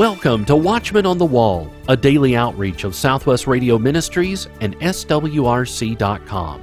[0.00, 6.62] Welcome to Watchman on the Wall, a daily outreach of Southwest Radio Ministries and SWRC.com.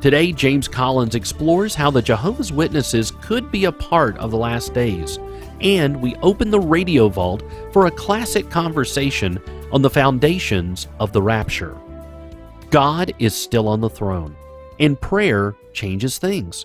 [0.00, 4.74] Today, James Collins explores how the Jehovah's Witnesses could be a part of the last
[4.74, 5.18] days,
[5.60, 9.40] and we open the radio vault for a classic conversation
[9.72, 11.76] on the foundations of the rapture.
[12.70, 14.36] God is still on the throne,
[14.78, 16.64] and prayer changes things.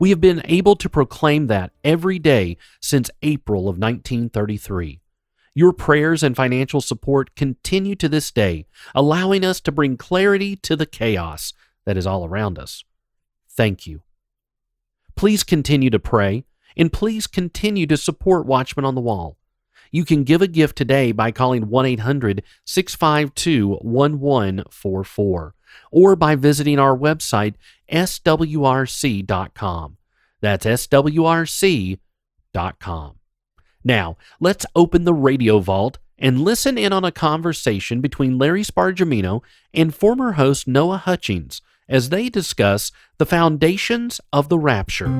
[0.00, 5.02] We have been able to proclaim that every day since April of 1933.
[5.58, 10.76] Your prayers and financial support continue to this day, allowing us to bring clarity to
[10.76, 11.54] the chaos
[11.86, 12.84] that is all around us.
[13.48, 14.02] Thank you.
[15.14, 16.44] Please continue to pray,
[16.76, 19.38] and please continue to support Watchmen on the Wall.
[19.90, 25.54] You can give a gift today by calling 1 800 652 1144
[25.90, 27.54] or by visiting our website,
[27.90, 28.36] swrc.com.
[30.42, 31.96] That's swrc.com.
[33.86, 39.42] Now, let's open the radio vault and listen in on a conversation between Larry Spargimino
[39.72, 45.16] and former host Noah Hutchings as they discuss the foundations of the rapture.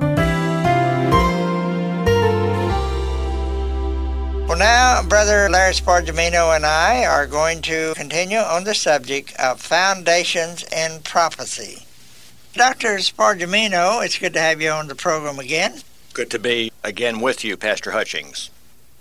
[4.48, 9.60] Well, now, Brother Larry Spargimino and I are going to continue on the subject of
[9.60, 11.86] foundations in prophecy.
[12.54, 12.96] Dr.
[12.96, 15.82] Spargimino, it's good to have you on the program again.
[16.12, 18.50] Good to be again with you, Pastor Hutchings.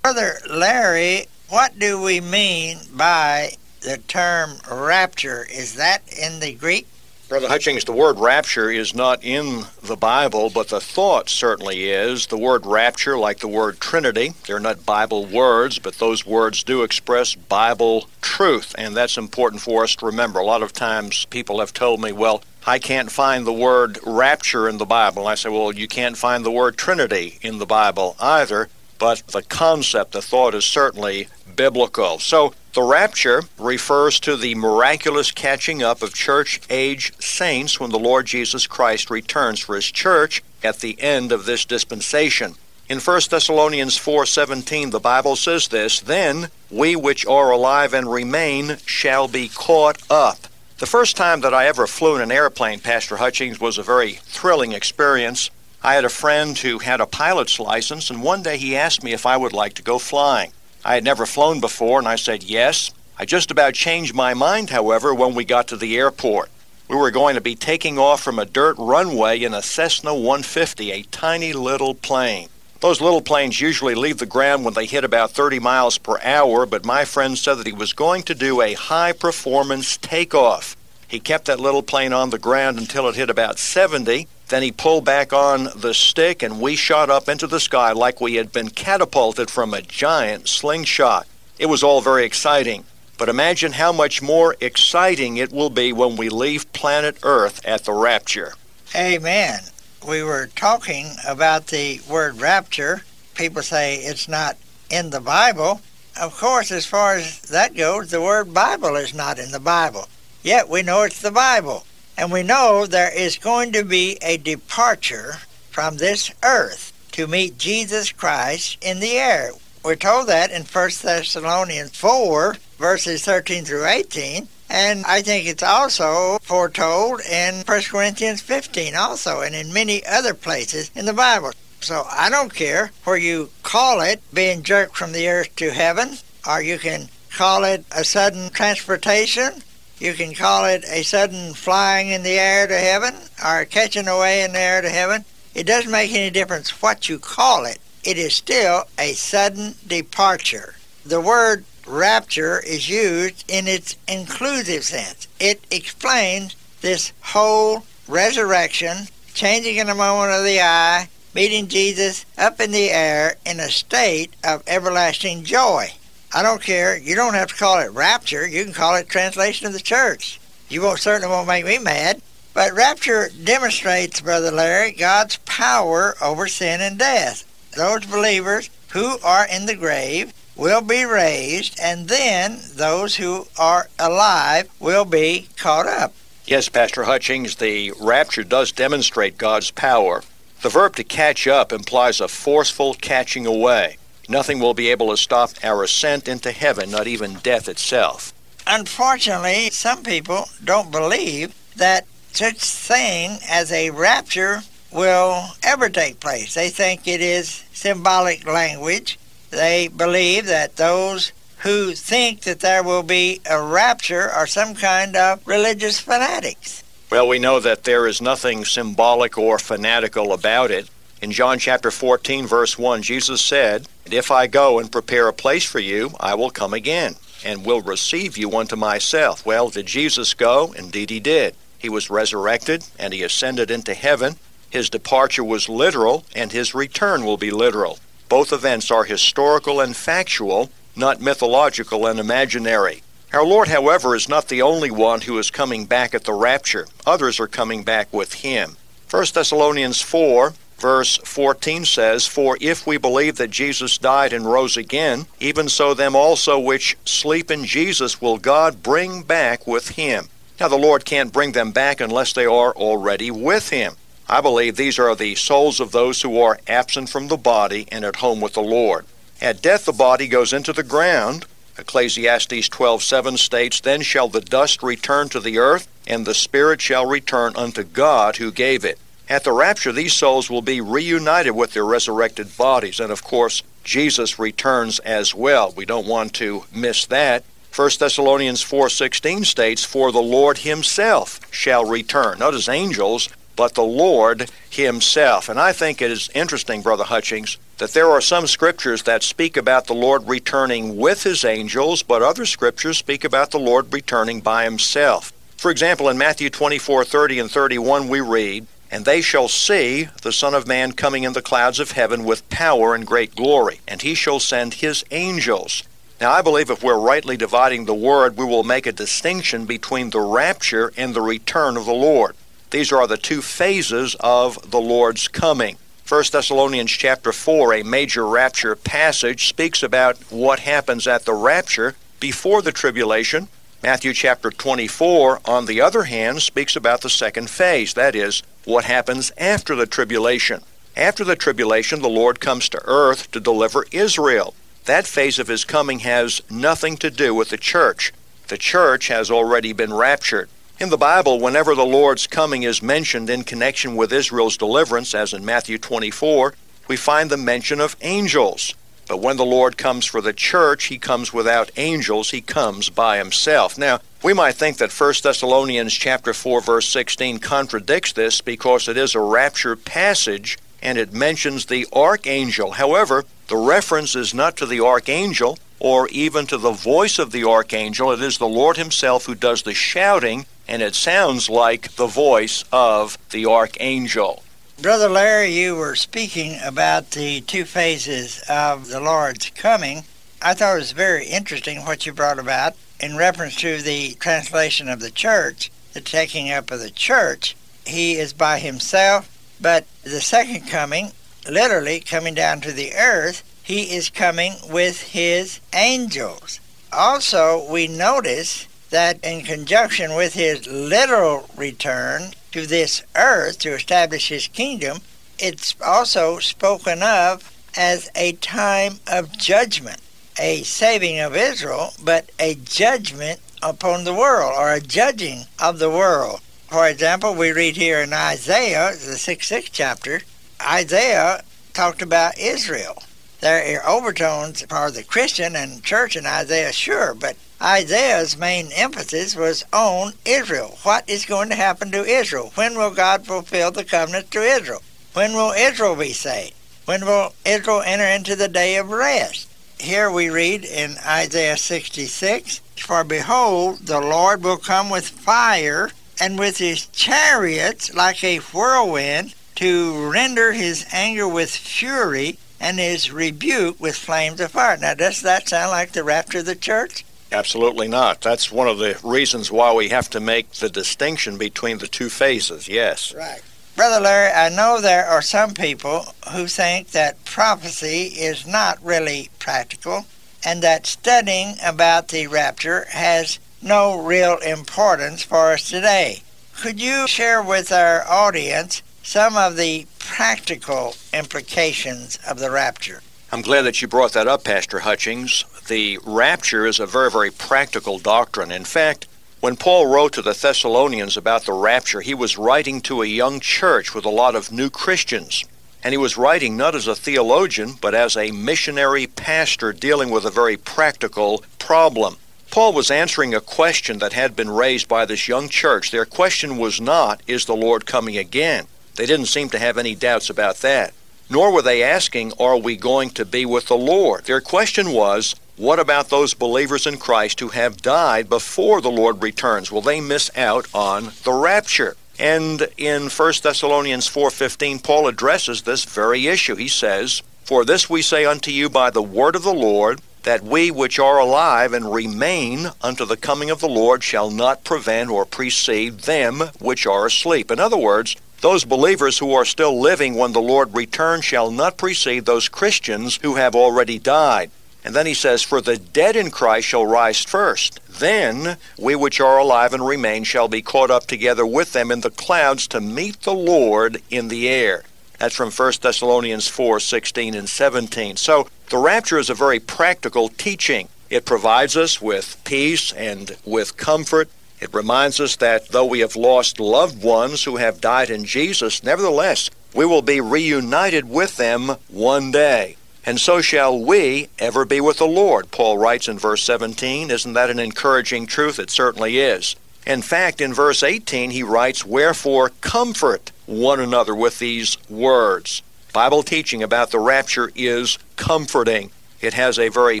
[0.02, 5.46] Brother Larry, what do we mean by the term rapture?
[5.52, 6.86] Is that in the Greek?
[7.28, 12.28] Brother Hutchings, the word rapture is not in the Bible, but the thought certainly is.
[12.28, 16.82] The word rapture, like the word Trinity, they're not Bible words, but those words do
[16.82, 20.40] express Bible truth, and that's important for us to remember.
[20.40, 24.66] A lot of times people have told me, well, I can't find the word rapture
[24.66, 25.22] in the Bible.
[25.22, 29.26] And I say, well, you can't find the word Trinity in the Bible either but
[29.28, 32.20] the concept, the thought is certainly biblical.
[32.20, 37.98] So the rapture refers to the miraculous catching up of church age saints when the
[37.98, 42.54] Lord Jesus Christ returns for his church at the end of this dispensation.
[42.88, 48.76] In 1 Thessalonians 4:17 the Bible says this, then we which are alive and remain
[48.84, 50.38] shall be caught up.
[50.78, 54.12] The first time that I ever flew in an airplane, Pastor Hutchings, was a very
[54.12, 55.50] thrilling experience.
[55.82, 59.14] I had a friend who had a pilot's license, and one day he asked me
[59.14, 60.52] if I would like to go flying.
[60.84, 62.90] I had never flown before, and I said yes.
[63.18, 66.50] I just about changed my mind, however, when we got to the airport.
[66.88, 70.90] We were going to be taking off from a dirt runway in a Cessna 150,
[70.90, 72.50] a tiny little plane.
[72.80, 76.66] Those little planes usually leave the ground when they hit about 30 miles per hour,
[76.66, 80.76] but my friend said that he was going to do a high performance takeoff.
[81.08, 84.72] He kept that little plane on the ground until it hit about 70, then he
[84.72, 88.52] pulled back on the stick, and we shot up into the sky like we had
[88.52, 91.26] been catapulted from a giant slingshot.
[91.58, 92.84] It was all very exciting.
[93.16, 97.84] But imagine how much more exciting it will be when we leave planet Earth at
[97.84, 98.54] the rapture.
[98.96, 99.60] Amen.
[100.08, 103.02] We were talking about the word rapture.
[103.34, 104.56] People say it's not
[104.90, 105.82] in the Bible.
[106.18, 110.08] Of course, as far as that goes, the word Bible is not in the Bible.
[110.42, 111.84] Yet we know it's the Bible.
[112.20, 115.36] And we know there is going to be a departure
[115.70, 119.52] from this earth to meet Jesus Christ in the air.
[119.82, 124.48] We're told that in 1 Thessalonians 4, verses 13 through 18.
[124.68, 130.34] And I think it's also foretold in 1 Corinthians 15 also, and in many other
[130.34, 131.52] places in the Bible.
[131.80, 136.18] So I don't care where you call it being jerked from the earth to heaven,
[136.46, 139.62] or you can call it a sudden transportation,
[140.00, 144.42] you can call it a sudden flying in the air to heaven or catching away
[144.42, 145.24] in the air to heaven.
[145.54, 147.78] It doesn't make any difference what you call it.
[148.02, 150.74] It is still a sudden departure.
[151.04, 155.28] The word rapture is used in its inclusive sense.
[155.38, 162.58] It explains this whole resurrection, changing in a moment of the eye, meeting Jesus up
[162.58, 165.92] in the air in a state of everlasting joy.
[166.32, 166.96] I don't care.
[166.96, 168.46] You don't have to call it rapture.
[168.46, 170.40] You can call it translation of the church.
[170.68, 172.22] You won't certainly won't make me mad.
[172.54, 177.44] But rapture demonstrates, Brother Larry, God's power over sin and death.
[177.76, 183.88] Those believers who are in the grave will be raised, and then those who are
[183.98, 186.12] alive will be caught up.
[186.44, 190.22] Yes, Pastor Hutchings, the rapture does demonstrate God's power.
[190.62, 193.96] The verb to catch up implies a forceful catching away.
[194.30, 198.32] Nothing will be able to stop our ascent into heaven, not even death itself.
[198.64, 204.62] Unfortunately, some people don't believe that such thing as a rapture
[204.92, 206.54] will ever take place.
[206.54, 209.18] They think it is symbolic language.
[209.50, 215.16] they believe that those who think that there will be a rapture are some kind
[215.16, 216.84] of religious fanatics.
[217.10, 220.88] Well, we know that there is nothing symbolic or fanatical about it.
[221.20, 225.32] In John chapter 14, verse 1, Jesus said, And if I go and prepare a
[225.32, 227.14] place for you, I will come again,
[227.44, 229.46] and will receive you unto myself.
[229.46, 230.72] Well, did Jesus go?
[230.72, 231.54] Indeed, he did.
[231.78, 234.34] He was resurrected, and he ascended into heaven.
[234.68, 238.00] His departure was literal, and his return will be literal.
[238.28, 243.04] Both events are historical and factual, not mythological and imaginary.
[243.32, 246.88] Our Lord, however, is not the only one who is coming back at the rapture.
[247.06, 248.76] Others are coming back with him.
[249.08, 254.78] 1 Thessalonians 4 Verse 14 says, For if we believe that Jesus died and rose
[254.78, 260.28] again, even so them also which sleep in Jesus will God bring back with him.
[260.58, 263.96] Now, the Lord can't bring them back unless they are already with him.
[264.26, 268.02] I believe these are the souls of those who are absent from the body and
[268.04, 269.04] at home with the Lord.
[269.40, 271.44] At death, the body goes into the ground.
[271.78, 277.04] Ecclesiastes 12:7 states, Then shall the dust return to the earth, and the spirit shall
[277.04, 278.98] return unto God who gave it.
[279.30, 282.98] At the rapture, these souls will be reunited with their resurrected bodies.
[282.98, 285.72] And of course, Jesus returns as well.
[285.76, 287.44] We don't want to miss that.
[287.70, 293.84] 1 Thessalonians 4:16 states, "For the Lord himself shall return." Not as angels, but the
[293.84, 295.48] Lord himself.
[295.48, 299.56] And I think it is interesting, brother Hutchings, that there are some scriptures that speak
[299.56, 304.40] about the Lord returning with his angels, but other scriptures speak about the Lord returning
[304.40, 305.32] by himself.
[305.56, 310.54] For example, in Matthew 24:30 and 31 we read, and they shall see the Son
[310.54, 314.14] of Man coming in the clouds of heaven with power and great glory, and he
[314.14, 315.84] shall send his angels.
[316.20, 320.10] Now, I believe if we're rightly dividing the word, we will make a distinction between
[320.10, 322.36] the rapture and the return of the Lord.
[322.70, 325.76] These are the two phases of the Lord's coming.
[326.06, 331.94] 1 Thessalonians chapter 4, a major rapture passage, speaks about what happens at the rapture
[332.18, 333.48] before the tribulation.
[333.82, 338.84] Matthew chapter 24, on the other hand, speaks about the second phase, that is, what
[338.84, 340.62] happens after the tribulation.
[340.96, 344.54] After the tribulation, the Lord comes to earth to deliver Israel.
[344.84, 348.12] That phase of his coming has nothing to do with the church.
[348.48, 350.48] The church has already been raptured.
[350.80, 355.32] In the Bible, whenever the Lord's coming is mentioned in connection with Israel's deliverance, as
[355.32, 356.54] in Matthew 24,
[356.88, 358.74] we find the mention of angels.
[359.10, 363.18] But when the Lord comes for the church, he comes without angels, he comes by
[363.18, 363.76] himself.
[363.76, 368.96] Now, we might think that 1 Thessalonians chapter 4 verse 16 contradicts this because it
[368.96, 372.70] is a rapture passage and it mentions the archangel.
[372.70, 377.42] However, the reference is not to the archangel or even to the voice of the
[377.42, 378.12] archangel.
[378.12, 382.64] It is the Lord himself who does the shouting and it sounds like the voice
[382.70, 384.44] of the archangel.
[384.82, 390.04] Brother Larry, you were speaking about the two phases of the Lord's coming.
[390.40, 394.88] I thought it was very interesting what you brought about in reference to the translation
[394.88, 397.56] of the church, the taking up of the church,
[397.86, 399.28] he is by himself,
[399.60, 401.12] but the second coming,
[401.46, 406.58] literally coming down to the earth, he is coming with his angels.
[406.90, 414.28] Also, we notice that in conjunction with his literal return to this earth to establish
[414.28, 415.00] his kingdom,
[415.38, 420.00] it's also spoken of as a time of judgment
[420.40, 425.90] a saving of Israel, but a judgment upon the world or a judging of the
[425.90, 426.40] world.
[426.68, 430.22] For example, we read here in Isaiah, the 66th chapter,
[430.62, 433.02] Isaiah talked about Israel.
[433.40, 439.34] There are overtones for the Christian and church in Isaiah, sure, but Isaiah's main emphasis
[439.34, 440.78] was on Israel.
[440.82, 442.52] What is going to happen to Israel?
[442.54, 444.82] When will God fulfill the covenant to Israel?
[445.14, 446.54] When will Israel be saved?
[446.84, 449.50] When will Israel enter into the day of rest?
[449.80, 456.38] here we read in Isaiah 66 For behold, the Lord will come with fire, and
[456.38, 463.80] with his chariots like a whirlwind, to render his anger with fury, and is rebuked
[463.80, 464.76] with flames of fire.
[464.76, 467.04] Now, does that sound like the rapture of the church?
[467.32, 468.20] Absolutely not.
[468.20, 472.10] That's one of the reasons why we have to make the distinction between the two
[472.10, 473.14] phases, yes.
[473.14, 473.40] Right.
[473.76, 479.30] Brother Larry, I know there are some people who think that prophecy is not really
[479.38, 480.06] practical
[480.44, 486.22] and that studying about the rapture has no real importance for us today.
[486.60, 489.86] Could you share with our audience some of the
[490.20, 493.00] practical implications of the rapture?
[493.32, 495.46] I'm glad that you brought that up, Pastor Hutchings.
[495.66, 498.52] The rapture is a very, very practical doctrine.
[498.52, 499.08] In fact,
[499.40, 503.40] when Paul wrote to the Thessalonians about the rapture, he was writing to a young
[503.40, 505.46] church with a lot of new Christians.
[505.82, 510.26] And he was writing not as a theologian, but as a missionary pastor dealing with
[510.26, 512.16] a very practical problem.
[512.50, 515.90] Paul was answering a question that had been raised by this young church.
[515.90, 518.66] Their question was not, Is the Lord coming again?
[519.00, 520.92] They didn't seem to have any doubts about that.
[521.30, 524.24] Nor were they asking, Are we going to be with the Lord?
[524.24, 529.22] Their question was, What about those believers in Christ who have died before the Lord
[529.22, 529.72] returns?
[529.72, 531.96] Will they miss out on the rapture?
[532.18, 536.56] And in 1 Thessalonians 4:15 Paul addresses this very issue.
[536.56, 540.44] He says, "For this we say unto you by the word of the Lord, that
[540.44, 545.08] we which are alive and remain unto the coming of the Lord shall not prevent
[545.08, 550.14] or precede them which are asleep." In other words, those believers who are still living
[550.14, 554.50] when the Lord returns shall not precede those Christians who have already died.
[554.82, 557.80] And then he says, For the dead in Christ shall rise first.
[557.86, 562.00] Then we which are alive and remain shall be caught up together with them in
[562.00, 564.84] the clouds to meet the Lord in the air.
[565.18, 568.16] That's from 1 Thessalonians 4 16 and 17.
[568.16, 570.88] So the rapture is a very practical teaching.
[571.10, 574.30] It provides us with peace and with comfort.
[574.60, 578.82] It reminds us that though we have lost loved ones who have died in Jesus,
[578.82, 582.76] nevertheless, we will be reunited with them one day.
[583.06, 587.10] And so shall we ever be with the Lord, Paul writes in verse 17.
[587.10, 588.58] Isn't that an encouraging truth?
[588.58, 589.56] It certainly is.
[589.86, 595.62] In fact, in verse 18, he writes, Wherefore comfort one another with these words.
[595.92, 598.90] Bible teaching about the rapture is comforting.
[599.20, 600.00] It has a very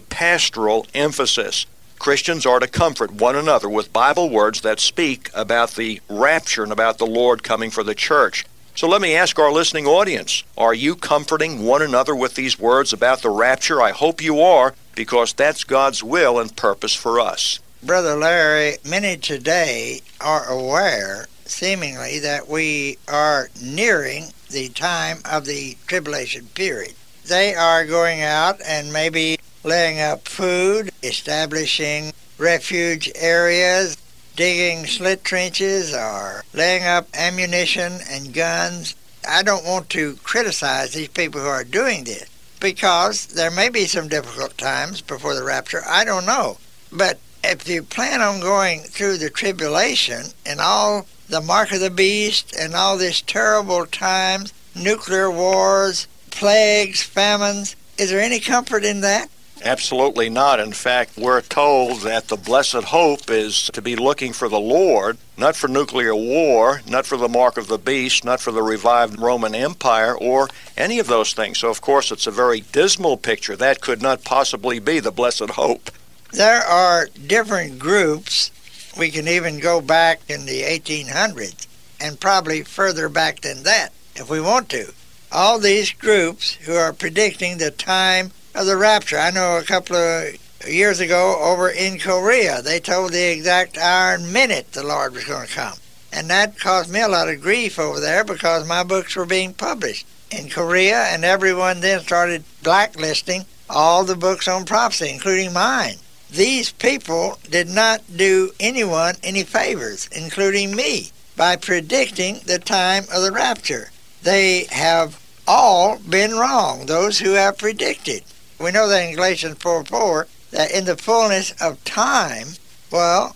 [0.00, 1.66] pastoral emphasis.
[2.00, 6.72] Christians are to comfort one another with Bible words that speak about the rapture and
[6.72, 8.46] about the Lord coming for the church.
[8.74, 12.94] So let me ask our listening audience Are you comforting one another with these words
[12.94, 13.82] about the rapture?
[13.82, 17.58] I hope you are, because that's God's will and purpose for us.
[17.82, 25.76] Brother Larry, many today are aware, seemingly, that we are nearing the time of the
[25.86, 26.94] tribulation period.
[27.26, 33.96] They are going out and maybe laying up food, establishing refuge areas,
[34.36, 38.94] digging slit trenches or laying up ammunition and guns.
[39.28, 42.26] I don't want to criticize these people who are doing this
[42.58, 45.82] because there may be some difficult times before the rapture.
[45.86, 46.58] I don't know.
[46.92, 51.90] But if you plan on going through the tribulation and all the mark of the
[51.90, 59.00] beast and all these terrible times, nuclear wars, plagues, famines, is there any comfort in
[59.02, 59.28] that?
[59.62, 60.58] Absolutely not.
[60.58, 65.18] In fact, we're told that the blessed hope is to be looking for the Lord,
[65.36, 69.20] not for nuclear war, not for the mark of the beast, not for the revived
[69.20, 71.58] Roman Empire, or any of those things.
[71.58, 73.54] So, of course, it's a very dismal picture.
[73.54, 75.90] That could not possibly be the blessed hope.
[76.32, 78.50] There are different groups.
[78.98, 81.66] We can even go back in the 1800s
[82.00, 84.92] and probably further back than that if we want to.
[85.30, 89.18] All these groups who are predicting the time of the rapture.
[89.18, 94.14] I know a couple of years ago over in Korea, they told the exact hour
[94.14, 95.78] and minute the Lord was going to come.
[96.12, 99.54] And that caused me a lot of grief over there because my books were being
[99.54, 105.96] published in Korea, and everyone then started blacklisting all the books on prophecy, including mine.
[106.30, 113.22] These people did not do anyone any favors, including me, by predicting the time of
[113.22, 113.90] the rapture.
[114.22, 118.22] They have all been wrong, those who have predicted.
[118.60, 122.48] We know that in Galatians 4 4, that in the fullness of time,
[122.90, 123.34] well,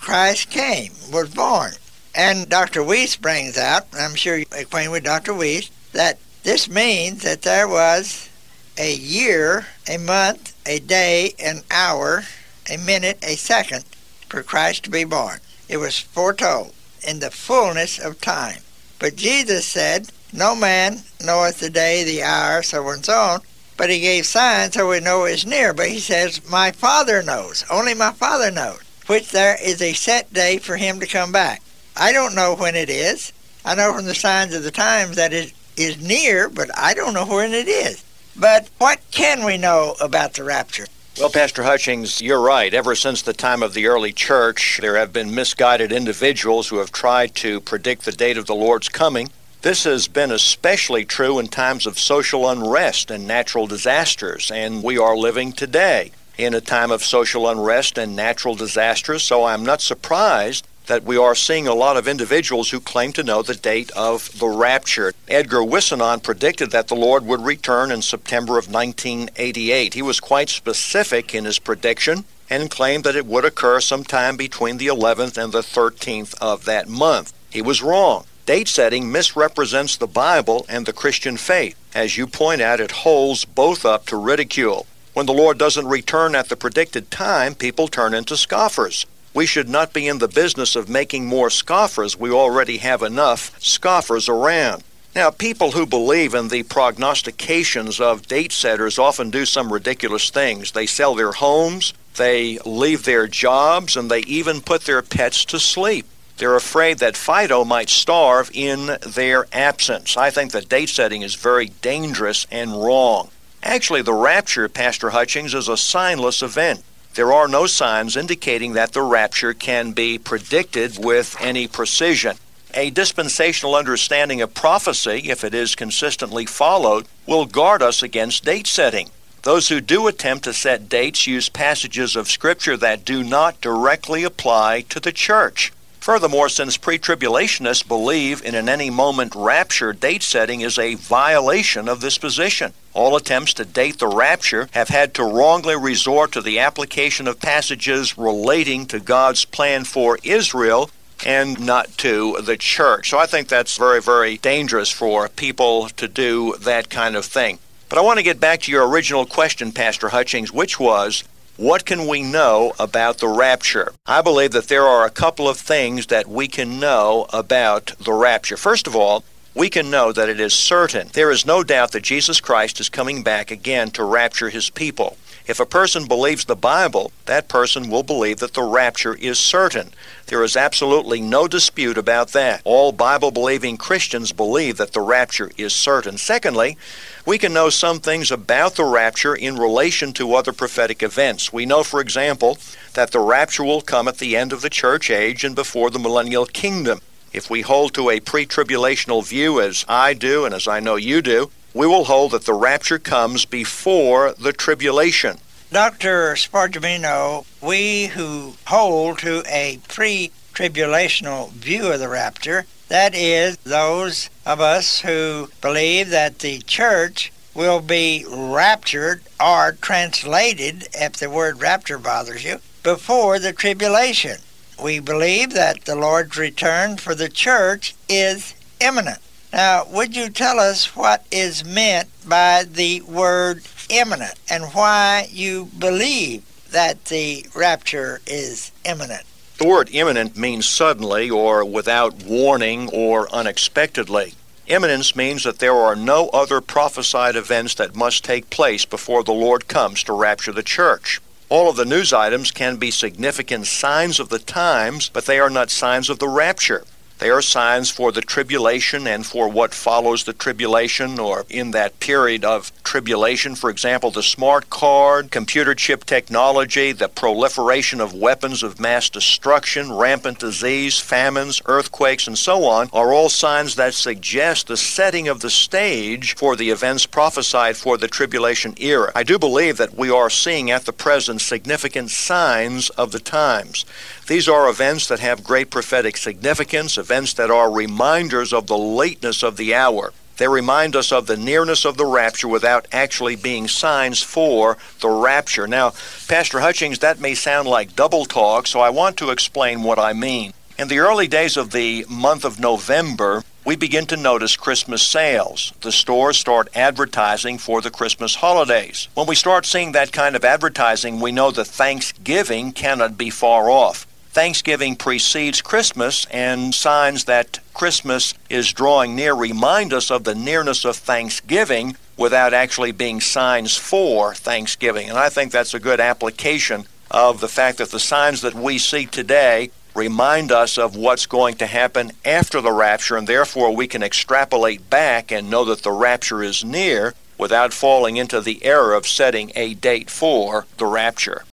[0.00, 1.72] Christ came, was born.
[2.14, 2.80] And Dr.
[2.80, 5.32] Wuest brings out, I'm sure you're acquainted with Dr.
[5.32, 8.30] Wuest, that this means that there was
[8.78, 12.24] a year, a month, a day, an hour,
[12.70, 13.84] a minute, a second
[14.30, 15.40] for Christ to be born.
[15.68, 16.72] It was foretold
[17.06, 18.60] in the fullness of time.
[18.98, 23.40] But Jesus said, No man knoweth the day, the hour, so on and so on,
[23.76, 25.72] but he gave signs so we know it's near.
[25.72, 27.64] But he says, My Father knows.
[27.70, 28.80] Only my Father knows.
[29.06, 31.62] Which there is a set day for him to come back.
[31.96, 33.32] I don't know when it is.
[33.64, 37.14] I know from the signs of the times that it is near, but I don't
[37.14, 38.04] know when it is.
[38.36, 40.86] But what can we know about the rapture?
[41.18, 42.72] Well, Pastor Hutchings, you're right.
[42.72, 46.90] Ever since the time of the early church, there have been misguided individuals who have
[46.90, 49.28] tried to predict the date of the Lord's coming.
[49.62, 54.98] This has been especially true in times of social unrest and natural disasters, and we
[54.98, 59.80] are living today in a time of social unrest and natural disasters, so I'm not
[59.80, 63.92] surprised that we are seeing a lot of individuals who claim to know the date
[63.92, 65.12] of the rapture.
[65.28, 69.94] Edgar Whisenant predicted that the Lord would return in September of 1988.
[69.94, 74.78] He was quite specific in his prediction and claimed that it would occur sometime between
[74.78, 77.32] the 11th and the 13th of that month.
[77.48, 78.24] He was wrong.
[78.44, 81.76] Date setting misrepresents the Bible and the Christian faith.
[81.94, 84.86] As you point out, it holds both up to ridicule.
[85.12, 89.06] When the Lord doesn't return at the predicted time, people turn into scoffers.
[89.32, 92.18] We should not be in the business of making more scoffers.
[92.18, 94.82] We already have enough scoffers around.
[95.14, 100.72] Now, people who believe in the prognostications of date setters often do some ridiculous things.
[100.72, 105.60] They sell their homes, they leave their jobs, and they even put their pets to
[105.60, 106.06] sleep.
[106.42, 110.16] They're afraid that Fido might starve in their absence.
[110.16, 113.28] I think that date setting is very dangerous and wrong.
[113.62, 116.82] Actually, the rapture, Pastor Hutchings, is a signless event.
[117.14, 122.38] There are no signs indicating that the rapture can be predicted with any precision.
[122.74, 128.66] A dispensational understanding of prophecy, if it is consistently followed, will guard us against date
[128.66, 129.10] setting.
[129.42, 134.24] Those who do attempt to set dates use passages of Scripture that do not directly
[134.24, 135.70] apply to the church.
[136.02, 141.88] Furthermore, since pre tribulationists believe in an any moment rapture, date setting is a violation
[141.88, 142.72] of this position.
[142.92, 147.38] All attempts to date the rapture have had to wrongly resort to the application of
[147.38, 150.90] passages relating to God's plan for Israel
[151.24, 153.10] and not to the church.
[153.10, 157.60] So I think that's very, very dangerous for people to do that kind of thing.
[157.88, 161.22] But I want to get back to your original question, Pastor Hutchings, which was
[161.56, 163.92] what can we know about the rapture?
[164.06, 168.14] I believe that there are a couple of things that we can know about the
[168.14, 168.56] rapture.
[168.56, 169.22] First of all,
[169.54, 171.10] we can know that it is certain.
[171.12, 175.18] There is no doubt that Jesus Christ is coming back again to rapture his people.
[175.46, 179.92] If a person believes the Bible, that person will believe that the rapture is certain.
[180.26, 182.62] There is absolutely no dispute about that.
[182.64, 186.16] All Bible believing Christians believe that the rapture is certain.
[186.16, 186.78] Secondly,
[187.26, 191.52] we can know some things about the rapture in relation to other prophetic events.
[191.52, 192.58] We know, for example,
[192.94, 195.98] that the rapture will come at the end of the church age and before the
[195.98, 197.00] millennial kingdom.
[197.32, 200.96] If we hold to a pre tribulational view, as I do and as I know
[200.96, 205.38] you do, we will hold that the rapture comes before the tribulation.
[205.70, 206.34] Dr.
[206.34, 214.28] Spargimino, we who hold to a pre tribulational view of the rapture, that is, those
[214.44, 221.60] of us who believe that the church will be raptured or translated, if the word
[221.60, 224.38] rapture bothers you, before the tribulation.
[224.82, 229.20] We believe that the Lord's return for the church is imminent.
[229.52, 235.68] Now, would you tell us what is meant by the word imminent and why you
[235.78, 239.24] believe that the rapture is imminent?
[239.58, 244.34] The word imminent means suddenly or without warning or unexpectedly.
[244.66, 249.32] Imminence means that there are no other prophesied events that must take place before the
[249.32, 251.20] Lord comes to rapture the church.
[251.50, 255.50] All of the news items can be significant signs of the times, but they are
[255.50, 256.84] not signs of the rapture.
[257.22, 262.00] They are signs for the tribulation and for what follows the tribulation or in that
[262.00, 263.54] period of tribulation.
[263.54, 269.92] For example, the smart card, computer chip technology, the proliferation of weapons of mass destruction,
[269.92, 275.38] rampant disease, famines, earthquakes, and so on are all signs that suggest the setting of
[275.42, 279.12] the stage for the events prophesied for the tribulation era.
[279.14, 283.84] I do believe that we are seeing at the present significant signs of the times.
[284.32, 289.42] These are events that have great prophetic significance, events that are reminders of the lateness
[289.42, 290.14] of the hour.
[290.38, 295.10] They remind us of the nearness of the rapture without actually being signs for the
[295.10, 295.66] rapture.
[295.66, 295.92] Now,
[296.28, 300.14] Pastor Hutchings, that may sound like double talk, so I want to explain what I
[300.14, 300.54] mean.
[300.78, 305.74] In the early days of the month of November, we begin to notice Christmas sales.
[305.82, 309.08] The stores start advertising for the Christmas holidays.
[309.12, 313.68] When we start seeing that kind of advertising, we know that Thanksgiving cannot be far
[313.68, 314.06] off.
[314.32, 320.86] Thanksgiving precedes Christmas, and signs that Christmas is drawing near remind us of the nearness
[320.86, 325.10] of Thanksgiving without actually being signs for Thanksgiving.
[325.10, 328.78] And I think that's a good application of the fact that the signs that we
[328.78, 333.86] see today remind us of what's going to happen after the rapture, and therefore we
[333.86, 338.94] can extrapolate back and know that the rapture is near without falling into the error
[338.94, 341.44] of setting a date for the rapture.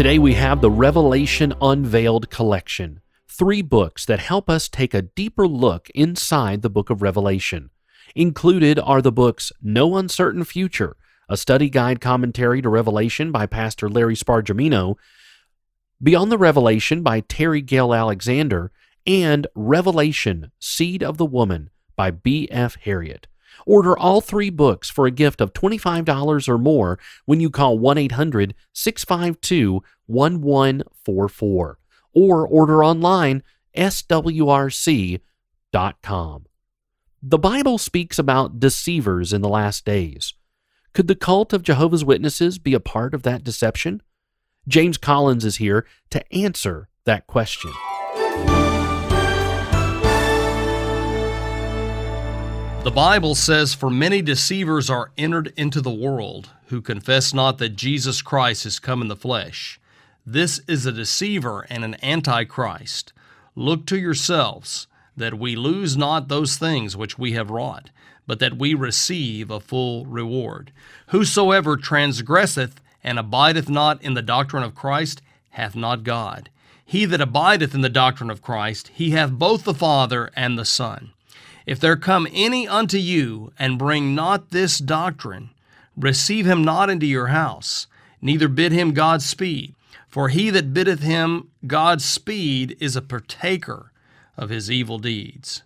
[0.00, 5.46] Today we have the Revelation Unveiled collection, three books that help us take a deeper
[5.46, 7.68] look inside the book of Revelation.
[8.14, 10.96] Included are the books No Uncertain Future,
[11.28, 14.94] a study guide commentary to Revelation by Pastor Larry Spargimino,
[16.02, 18.72] Beyond the Revelation by Terry Gale Alexander,
[19.06, 22.78] and Revelation Seed of the Woman by B.F.
[22.84, 23.26] Harriet.
[23.66, 27.98] Order all three books for a gift of $25 or more when you call 1
[27.98, 31.78] 800 652 1144
[32.12, 33.42] or order online
[33.76, 35.20] swrc.com.
[37.22, 40.34] The Bible speaks about deceivers in the last days.
[40.92, 44.02] Could the cult of Jehovah's Witnesses be a part of that deception?
[44.66, 47.72] James Collins is here to answer that question.
[52.82, 57.76] The Bible says, For many deceivers are entered into the world, who confess not that
[57.76, 59.78] Jesus Christ is come in the flesh.
[60.24, 63.12] This is a deceiver and an antichrist.
[63.54, 67.90] Look to yourselves, that we lose not those things which we have wrought,
[68.26, 70.72] but that we receive a full reward.
[71.08, 76.48] Whosoever transgresseth and abideth not in the doctrine of Christ hath not God.
[76.82, 80.64] He that abideth in the doctrine of Christ, he hath both the Father and the
[80.64, 81.12] Son.
[81.70, 85.50] If there come any unto you and bring not this doctrine,
[85.96, 87.86] receive him not into your house,
[88.20, 89.76] neither bid him God speed.
[90.08, 93.92] For he that biddeth him God speed is a partaker
[94.36, 95.62] of his evil deeds.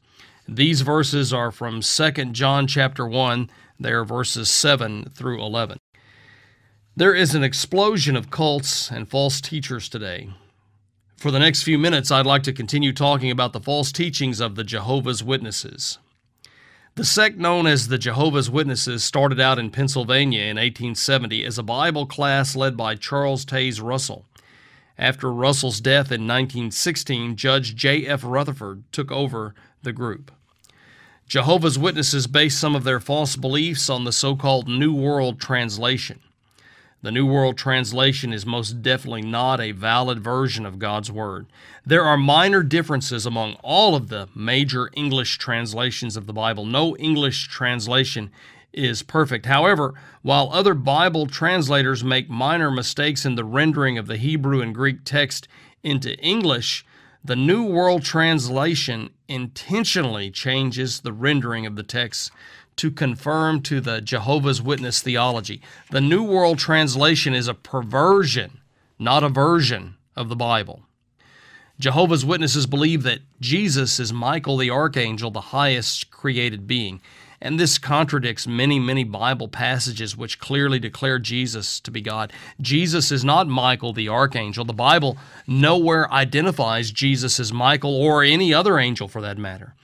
[0.47, 3.49] These verses are from 2 John chapter 1,
[3.81, 5.79] they are verses 7 through 11.
[6.95, 10.29] There is an explosion of cults and false teachers today.
[11.25, 14.57] For the next few minutes, I'd like to continue talking about the false teachings of
[14.57, 15.97] the Jehovah's Witnesses.
[16.97, 21.63] The sect known as the Jehovah's Witnesses started out in Pennsylvania in 1870 as a
[21.63, 24.27] Bible class led by Charles Taze Russell.
[24.99, 28.21] After Russell's death in 1916, Judge J.F.
[28.23, 30.31] Rutherford took over the group.
[31.27, 36.21] Jehovah's Witnesses base some of their false beliefs on the so called New World Translation.
[37.05, 41.45] The New World Translation is most definitely not a valid version of God's Word.
[41.85, 46.65] There are minor differences among all of the major English translations of the Bible.
[46.65, 48.31] No English translation
[48.73, 49.45] is perfect.
[49.45, 54.75] However, while other Bible translators make minor mistakes in the rendering of the Hebrew and
[54.75, 55.47] Greek text
[55.83, 56.87] into English,
[57.23, 62.31] the New World Translation intentionally changes the rendering of the text
[62.77, 65.61] to confirm to the Jehovah's Witness theology.
[65.91, 68.61] The New World Translation is a perversion,
[68.99, 70.83] not a version of the Bible.
[71.79, 77.01] Jehovah's Witnesses believe that Jesus is Michael the Archangel, the highest created being.
[77.41, 82.33] And this contradicts many, many Bible passages which clearly declare Jesus to be God.
[82.61, 84.65] Jesus is not Michael the archangel.
[84.65, 89.75] The Bible nowhere identifies Jesus as Michael or any other angel for that matter.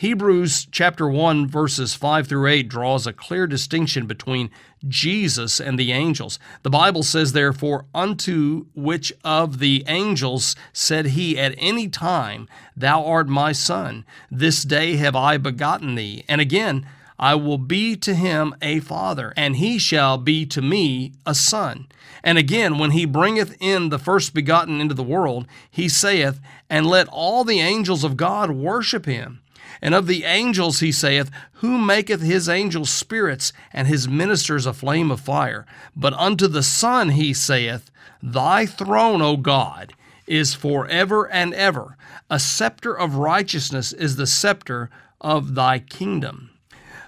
[0.00, 4.48] Hebrews chapter 1 verses 5 through 8 draws a clear distinction between
[4.86, 6.38] Jesus and the angels.
[6.62, 13.04] The Bible says therefore unto which of the angels said he at any time thou
[13.04, 16.86] art my son this day have I begotten thee and again
[17.18, 21.88] I will be to him a father, and he shall be to me a son.
[22.22, 26.38] And again, when he bringeth in the first begotten into the world, he saith,
[26.70, 29.40] And let all the angels of God worship him.
[29.80, 34.72] And of the angels he saith, Who maketh his angels spirits, and his ministers a
[34.72, 35.66] flame of fire?
[35.94, 37.90] But unto the Son he saith,
[38.22, 39.92] Thy throne, O God,
[40.26, 41.96] is forever and ever.
[42.30, 44.90] A scepter of righteousness is the scepter
[45.20, 46.50] of thy kingdom.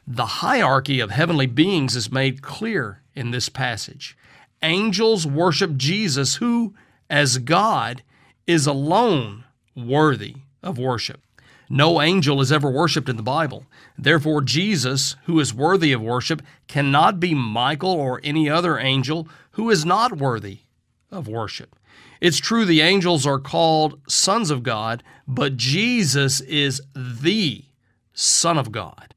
[0.06, 4.16] The hierarchy of heavenly beings is made clear in this passage.
[4.62, 6.74] Angels worship Jesus, who,
[7.08, 8.02] as God,
[8.46, 9.44] is alone
[9.76, 11.22] worthy of worship.
[11.72, 13.64] No angel is ever worshiped in the Bible.
[13.96, 19.70] Therefore, Jesus, who is worthy of worship, cannot be Michael or any other angel who
[19.70, 20.62] is not worthy
[21.12, 21.76] of worship.
[22.20, 27.64] It's true the angels are called sons of God, but Jesus is the
[28.12, 29.14] Son of God.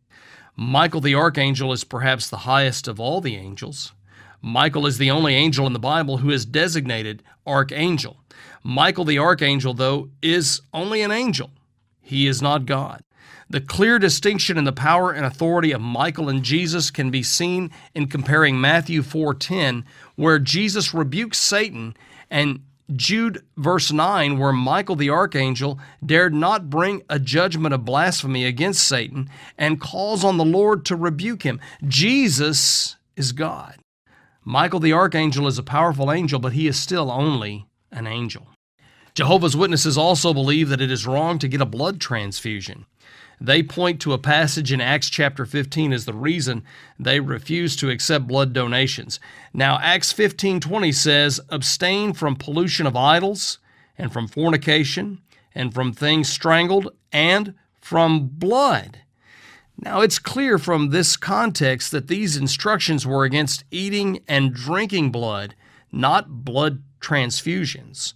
[0.56, 3.94] Michael the archangel is perhaps the highest of all the angels.
[4.44, 8.18] Michael is the only angel in the Bible who is designated archangel.
[8.62, 11.50] Michael the archangel, though, is only an angel.
[12.04, 13.04] He is not God.
[13.50, 17.72] The clear distinction in the power and authority of Michael and Jesus can be seen
[17.96, 19.86] in comparing Matthew 4:10
[20.16, 21.96] where Jesus rebukes Satan
[22.30, 22.62] and
[22.94, 28.86] Jude verse 9 where Michael the archangel dared not bring a judgment of blasphemy against
[28.88, 31.62] Satan and calls on the Lord to rebuke him.
[31.88, 33.78] Jesus is God.
[34.44, 38.53] Michael the archangel is a powerful angel, but he is still only an angel.
[39.16, 42.86] Jehovah's Witnesses also believe that it is wrong to get a blood transfusion.
[43.40, 46.64] They point to a passage in Acts chapter 15 as the reason
[46.98, 49.20] they refuse to accept blood donations.
[49.54, 53.60] Now, Acts 15:20 says, "Abstain from pollution of idols,
[53.98, 55.20] and from fornication,
[55.54, 59.00] and from things strangled, and from blood."
[59.78, 65.54] Now, it's clear from this context that these instructions were against eating and drinking blood,
[65.92, 68.14] not blood transfusions.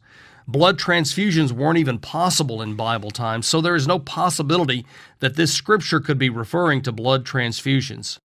[0.49, 4.85] Blood transfusions weren't even possible in Bible times, so there is no possibility
[5.19, 8.17] that this scripture could be referring to blood transfusions.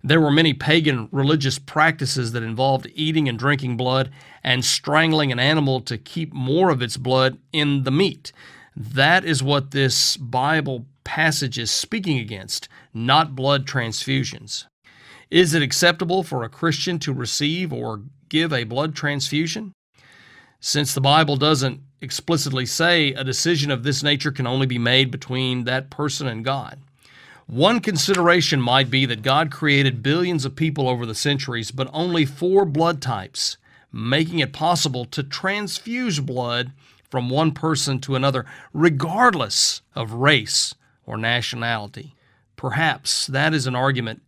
[0.00, 4.12] There were many pagan religious practices that involved eating and drinking blood
[4.44, 8.30] and strangling an animal to keep more of its blood in the meat.
[8.76, 14.66] That is what this Bible passage is speaking against, not blood transfusions.
[15.28, 19.72] Is it acceptable for a Christian to receive or give a blood transfusion?
[20.66, 25.10] Since the Bible doesn't explicitly say a decision of this nature can only be made
[25.10, 26.80] between that person and God.
[27.46, 32.24] One consideration might be that God created billions of people over the centuries, but only
[32.24, 33.58] four blood types,
[33.92, 36.72] making it possible to transfuse blood
[37.10, 40.74] from one person to another, regardless of race
[41.04, 42.14] or nationality.
[42.56, 44.22] Perhaps that is an argument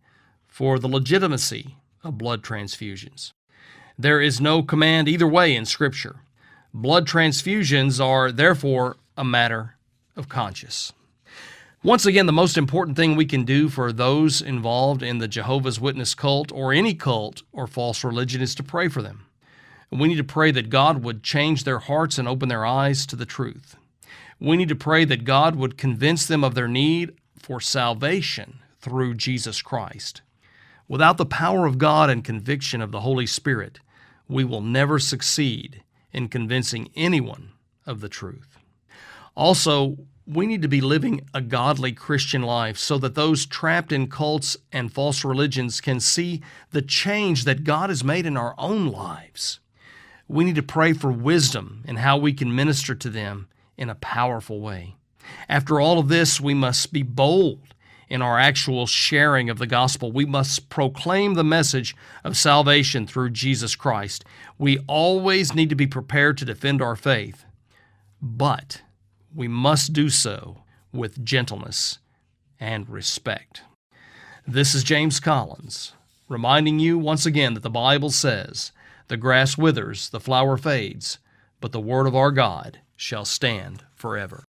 [0.47, 3.33] for the legitimacy of blood transfusions.
[3.97, 6.17] There is no command either way in Scripture.
[6.79, 9.77] Blood transfusions are therefore a matter
[10.15, 10.93] of conscience.
[11.81, 15.79] Once again, the most important thing we can do for those involved in the Jehovah's
[15.79, 19.25] Witness cult or any cult or false religion is to pray for them.
[19.89, 23.15] We need to pray that God would change their hearts and open their eyes to
[23.15, 23.75] the truth.
[24.39, 29.15] We need to pray that God would convince them of their need for salvation through
[29.15, 30.21] Jesus Christ.
[30.87, 33.79] Without the power of God and conviction of the Holy Spirit,
[34.27, 37.51] we will never succeed in convincing anyone
[37.85, 38.57] of the truth.
[39.35, 44.09] Also, we need to be living a godly Christian life so that those trapped in
[44.09, 46.41] cults and false religions can see
[46.71, 49.59] the change that God has made in our own lives.
[50.27, 53.95] We need to pray for wisdom in how we can minister to them in a
[53.95, 54.95] powerful way.
[55.47, 57.59] After all of this, we must be bold
[58.09, 60.11] in our actual sharing of the gospel.
[60.11, 64.23] We must proclaim the message of salvation through Jesus Christ.
[64.57, 67.45] We always need to be prepared to defend our faith,
[68.21, 68.81] but
[69.33, 71.99] we must do so with gentleness
[72.59, 73.61] and respect.
[74.47, 75.93] This is James Collins,
[76.29, 78.71] reminding you once again that the Bible says,
[79.09, 81.19] The grass withers, the flower fades,
[81.59, 84.43] but the word of our God shall stand forever.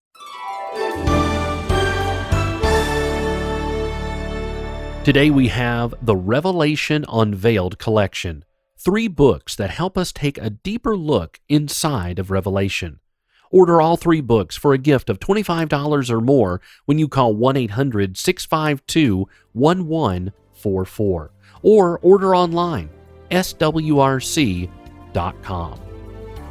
[5.07, 8.43] Today we have the Revelation Unveiled collection,
[8.77, 12.99] three books that help us take a deeper look inside of Revelation.
[13.49, 17.55] Order all three books for a gift of $25 or more when you call 1
[17.55, 22.89] 800 652 1144 or order online
[23.31, 24.69] swrc.com.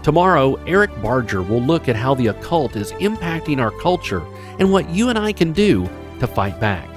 [0.03, 4.23] Tomorrow, Eric Barger will look at how the occult is impacting our culture
[4.59, 5.87] and what you and I can do
[6.21, 6.96] to fight back.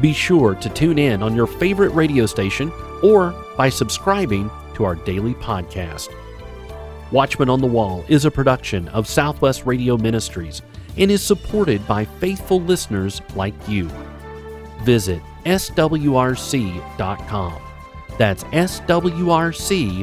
[0.00, 4.94] Be sure to tune in on your favorite radio station or by subscribing to our
[4.94, 6.08] daily podcast.
[7.12, 10.62] Watchman on the Wall is a production of Southwest Radio Ministries
[10.96, 13.90] and is supported by faithful listeners like you.
[14.82, 16.02] Visit swrc.com.
[18.18, 20.00] That's swrc.com.